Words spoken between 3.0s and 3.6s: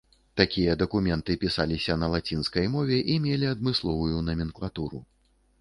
і мелі